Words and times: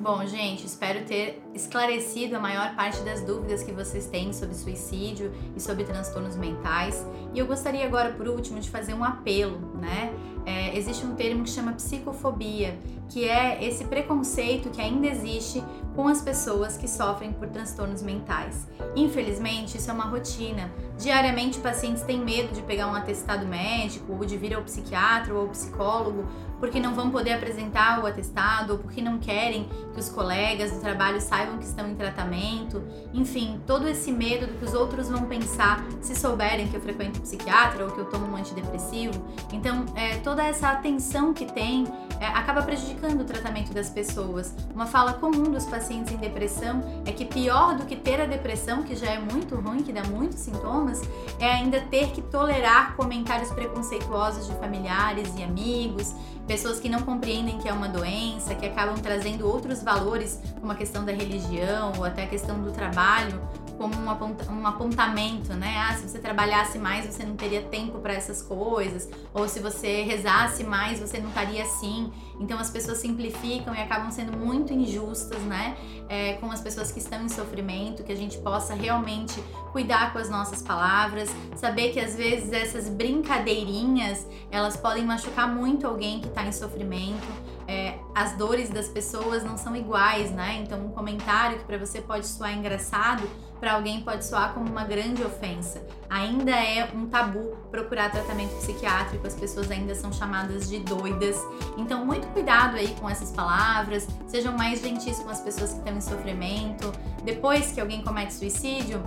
Bom, 0.00 0.24
gente, 0.24 0.64
espero 0.64 1.04
ter 1.04 1.42
esclarecido 1.54 2.34
a 2.34 2.40
maior 2.40 2.74
parte 2.74 3.02
das 3.02 3.20
dúvidas 3.20 3.62
que 3.62 3.70
vocês 3.70 4.06
têm 4.06 4.32
sobre 4.32 4.54
suicídio 4.54 5.30
e 5.54 5.60
sobre 5.60 5.84
transtornos 5.84 6.36
mentais. 6.36 7.06
E 7.34 7.38
eu 7.38 7.46
gostaria 7.46 7.84
agora, 7.84 8.10
por 8.14 8.26
último, 8.26 8.58
de 8.60 8.70
fazer 8.70 8.94
um 8.94 9.04
apelo, 9.04 9.58
né? 9.76 10.10
É, 10.46 10.74
existe 10.74 11.04
um 11.04 11.14
termo 11.14 11.44
que 11.44 11.50
chama 11.50 11.74
psicofobia, 11.74 12.78
que 13.10 13.28
é 13.28 13.62
esse 13.62 13.84
preconceito 13.84 14.70
que 14.70 14.80
ainda 14.80 15.06
existe 15.06 15.62
com 15.94 16.08
as 16.08 16.22
pessoas 16.22 16.78
que 16.78 16.88
sofrem 16.88 17.30
por 17.34 17.48
transtornos 17.48 18.02
mentais. 18.02 18.66
Infelizmente, 18.96 19.76
isso 19.76 19.90
é 19.90 19.92
uma 19.92 20.04
rotina. 20.04 20.72
Diariamente, 21.00 21.58
pacientes 21.60 22.02
têm 22.02 22.22
medo 22.22 22.52
de 22.52 22.60
pegar 22.60 22.86
um 22.86 22.94
atestado 22.94 23.46
médico, 23.46 24.12
ou 24.12 24.22
de 24.22 24.36
vir 24.36 24.52
ao 24.52 24.62
psiquiatra 24.62 25.32
ou 25.32 25.40
ao 25.40 25.48
psicólogo, 25.48 26.28
porque 26.58 26.78
não 26.78 26.94
vão 26.94 27.10
poder 27.10 27.32
apresentar 27.32 28.04
o 28.04 28.06
atestado, 28.06 28.74
ou 28.74 28.78
porque 28.78 29.00
não 29.00 29.18
querem 29.18 29.66
que 29.94 29.98
os 29.98 30.10
colegas 30.10 30.72
do 30.72 30.78
trabalho 30.78 31.18
saibam 31.18 31.56
que 31.56 31.64
estão 31.64 31.88
em 31.88 31.94
tratamento. 31.94 32.82
Enfim, 33.14 33.62
todo 33.66 33.88
esse 33.88 34.12
medo 34.12 34.46
do 34.46 34.58
que 34.58 34.64
os 34.66 34.74
outros 34.74 35.08
vão 35.08 35.22
pensar 35.22 35.82
se 36.02 36.14
souberem 36.14 36.68
que 36.68 36.76
eu 36.76 36.82
frequento 36.82 37.18
psiquiatra 37.22 37.86
ou 37.86 37.90
que 37.90 37.98
eu 37.98 38.04
tomo 38.04 38.26
um 38.26 38.36
antidepressivo. 38.36 39.24
Então, 39.54 39.86
é, 39.94 40.18
toda 40.18 40.44
essa 40.44 40.68
atenção 40.68 41.32
que 41.32 41.46
tem 41.46 41.86
é, 42.20 42.26
acaba 42.26 42.62
prejudicando 42.62 43.22
o 43.22 43.24
tratamento 43.24 43.72
das 43.72 43.88
pessoas. 43.88 44.54
Uma 44.74 44.86
fala 44.86 45.14
comum 45.14 45.44
dos 45.44 45.64
pacientes 45.64 46.12
em 46.12 46.18
depressão 46.18 47.02
é 47.06 47.12
que 47.12 47.24
pior 47.24 47.76
do 47.76 47.86
que 47.86 47.96
ter 47.96 48.20
a 48.20 48.26
depressão, 48.26 48.82
que 48.82 48.94
já 48.94 49.06
é 49.06 49.18
muito 49.18 49.56
ruim, 49.56 49.82
que 49.82 49.92
dá 49.92 50.04
muitos 50.04 50.38
sintomas, 50.38 51.00
é 51.38 51.50
ainda 51.50 51.80
ter 51.80 52.10
que 52.10 52.20
tolerar 52.20 52.94
comentários 52.94 53.50
preconceituosos 53.50 54.46
de 54.46 54.54
familiares 54.56 55.32
e 55.36 55.42
amigos, 55.42 56.14
pessoas 56.46 56.78
que 56.78 56.88
não 56.88 57.00
compreendem 57.02 57.58
que 57.58 57.68
é 57.68 57.72
uma 57.72 57.88
doença, 57.88 58.54
que 58.54 58.66
acabam 58.66 58.96
trazendo 58.96 59.48
outros 59.48 59.82
valores, 59.82 60.38
como 60.60 60.72
a 60.72 60.74
questão 60.74 61.04
da 61.04 61.12
religião 61.12 61.92
ou 61.96 62.04
até 62.04 62.24
a 62.24 62.26
questão 62.26 62.60
do 62.60 62.70
trabalho, 62.70 63.40
como 63.80 63.96
um, 63.96 64.10
aponta 64.10 64.52
um 64.52 64.66
apontamento, 64.66 65.54
né? 65.54 65.74
Ah, 65.78 65.94
se 65.94 66.06
você 66.06 66.18
trabalhasse 66.18 66.78
mais, 66.78 67.06
você 67.06 67.24
não 67.24 67.34
teria 67.34 67.62
tempo 67.62 67.98
para 67.98 68.12
essas 68.12 68.42
coisas, 68.42 69.08
ou 69.32 69.48
se 69.48 69.58
você 69.58 70.02
rezasse 70.02 70.62
mais, 70.64 71.00
você 71.00 71.18
não 71.18 71.30
estaria 71.30 71.62
assim. 71.62 72.12
Então 72.38 72.58
as 72.58 72.68
pessoas 72.68 72.98
simplificam 72.98 73.74
e 73.74 73.78
acabam 73.78 74.10
sendo 74.10 74.36
muito 74.36 74.70
injustas, 74.70 75.40
né? 75.44 75.78
É, 76.10 76.34
com 76.34 76.50
as 76.50 76.60
pessoas 76.60 76.92
que 76.92 76.98
estão 76.98 77.24
em 77.24 77.28
sofrimento, 77.30 78.04
que 78.04 78.12
a 78.12 78.16
gente 78.16 78.36
possa 78.38 78.74
realmente 78.74 79.42
cuidar 79.72 80.12
com 80.12 80.18
as 80.18 80.28
nossas 80.28 80.60
palavras, 80.60 81.30
saber 81.56 81.90
que 81.90 82.00
às 82.00 82.14
vezes 82.14 82.52
essas 82.52 82.86
brincadeirinhas 82.86 84.26
elas 84.50 84.76
podem 84.76 85.06
machucar 85.06 85.48
muito 85.48 85.86
alguém 85.86 86.20
que 86.20 86.28
está 86.28 86.44
em 86.44 86.52
sofrimento. 86.52 87.26
É, 87.66 87.98
as 88.14 88.36
dores 88.36 88.68
das 88.68 88.88
pessoas 88.88 89.42
não 89.42 89.56
são 89.56 89.74
iguais, 89.74 90.30
né? 90.32 90.60
Então 90.62 90.84
um 90.84 90.90
comentário 90.90 91.58
que 91.58 91.64
para 91.64 91.78
você 91.78 92.02
pode 92.02 92.26
soar 92.26 92.52
engraçado 92.52 93.22
para 93.60 93.74
alguém 93.74 94.00
pode 94.00 94.24
soar 94.24 94.54
como 94.54 94.68
uma 94.68 94.84
grande 94.84 95.22
ofensa. 95.22 95.86
Ainda 96.08 96.52
é 96.52 96.90
um 96.94 97.06
tabu 97.06 97.56
procurar 97.70 98.10
tratamento 98.10 98.56
psiquiátrico, 98.56 99.26
as 99.26 99.34
pessoas 99.34 99.70
ainda 99.70 99.94
são 99.94 100.12
chamadas 100.12 100.68
de 100.68 100.80
doidas. 100.80 101.36
Então, 101.76 102.04
muito 102.04 102.26
cuidado 102.28 102.76
aí 102.76 102.96
com 102.98 103.08
essas 103.08 103.30
palavras, 103.30 104.08
sejam 104.26 104.56
mais 104.56 104.80
gentis 104.80 105.18
com 105.18 105.28
as 105.28 105.40
pessoas 105.40 105.72
que 105.72 105.78
estão 105.78 105.94
em 105.94 106.00
sofrimento. 106.00 106.90
Depois 107.22 107.70
que 107.70 107.80
alguém 107.80 108.02
comete 108.02 108.32
suicídio, 108.32 109.00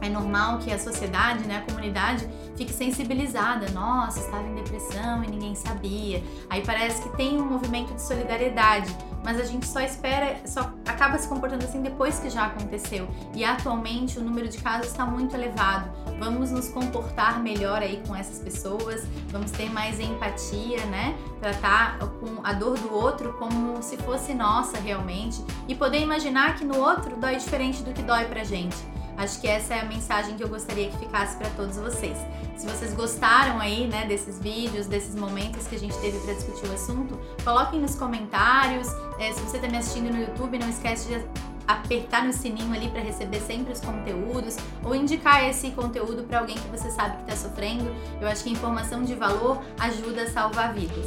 é 0.00 0.08
normal 0.08 0.58
que 0.58 0.72
a 0.72 0.78
sociedade, 0.78 1.46
né, 1.46 1.58
a 1.58 1.60
comunidade, 1.62 2.28
fique 2.56 2.72
sensibilizada. 2.72 3.70
Nossa, 3.70 4.20
estava 4.20 4.46
em 4.46 4.54
depressão 4.54 5.22
e 5.24 5.28
ninguém 5.28 5.54
sabia. 5.54 6.22
Aí 6.48 6.62
parece 6.64 7.02
que 7.02 7.16
tem 7.16 7.40
um 7.40 7.44
movimento 7.44 7.94
de 7.94 8.02
solidariedade, 8.02 8.94
mas 9.26 9.40
a 9.40 9.44
gente 9.44 9.66
só 9.66 9.80
espera, 9.80 10.36
só 10.46 10.72
acaba 10.86 11.18
se 11.18 11.26
comportando 11.26 11.64
assim 11.64 11.82
depois 11.82 12.20
que 12.20 12.30
já 12.30 12.46
aconteceu. 12.46 13.08
E 13.34 13.44
atualmente 13.44 14.20
o 14.20 14.22
número 14.22 14.46
de 14.46 14.58
casos 14.58 14.86
está 14.86 15.04
muito 15.04 15.34
elevado. 15.34 15.90
Vamos 16.20 16.52
nos 16.52 16.68
comportar 16.68 17.42
melhor 17.42 17.82
aí 17.82 18.00
com 18.06 18.14
essas 18.14 18.38
pessoas, 18.38 19.04
vamos 19.30 19.50
ter 19.50 19.68
mais 19.68 19.98
empatia, 19.98 20.86
né? 20.86 21.18
Tratar 21.40 21.98
com 21.98 22.40
a 22.44 22.52
dor 22.52 22.78
do 22.78 22.94
outro 22.94 23.32
como 23.32 23.82
se 23.82 23.96
fosse 23.96 24.32
nossa 24.32 24.78
realmente 24.78 25.44
e 25.66 25.74
poder 25.74 25.98
imaginar 25.98 26.54
que 26.54 26.64
no 26.64 26.78
outro 26.78 27.16
dói 27.16 27.34
diferente 27.34 27.82
do 27.82 27.92
que 27.92 28.02
dói 28.02 28.26
pra 28.26 28.44
gente. 28.44 28.76
Acho 29.16 29.40
que 29.40 29.48
essa 29.48 29.74
é 29.74 29.80
a 29.80 29.84
mensagem 29.84 30.36
que 30.36 30.44
eu 30.44 30.48
gostaria 30.48 30.90
que 30.90 30.98
ficasse 30.98 31.36
para 31.36 31.48
todos 31.50 31.76
vocês. 31.76 32.16
Se 32.56 32.66
vocês 32.66 32.92
gostaram 32.94 33.58
aí, 33.58 33.86
né, 33.86 34.06
desses 34.06 34.38
vídeos, 34.38 34.86
desses 34.86 35.14
momentos 35.14 35.66
que 35.66 35.76
a 35.76 35.78
gente 35.78 35.96
teve 35.98 36.18
para 36.20 36.34
discutir 36.34 36.66
o 36.68 36.72
assunto, 36.72 37.18
coloquem 37.44 37.80
nos 37.80 37.94
comentários. 37.94 38.88
É, 39.18 39.32
se 39.32 39.40
você 39.40 39.56
está 39.56 39.68
me 39.68 39.78
assistindo 39.78 40.12
no 40.12 40.20
YouTube, 40.20 40.58
não 40.58 40.68
esquece 40.68 41.08
de 41.08 41.24
apertar 41.66 42.24
no 42.24 42.32
sininho 42.32 42.72
ali 42.72 42.88
para 42.88 43.00
receber 43.00 43.40
sempre 43.40 43.72
os 43.72 43.80
conteúdos 43.80 44.56
ou 44.84 44.94
indicar 44.94 45.48
esse 45.48 45.70
conteúdo 45.70 46.22
para 46.24 46.38
alguém 46.38 46.56
que 46.56 46.68
você 46.68 46.90
sabe 46.90 47.16
que 47.16 47.30
está 47.30 47.48
sofrendo. 47.48 47.94
Eu 48.20 48.28
acho 48.28 48.44
que 48.44 48.50
informação 48.50 49.02
de 49.02 49.14
valor 49.14 49.60
ajuda 49.78 50.22
a 50.22 50.30
salvar 50.30 50.72
vidas. 50.72 51.06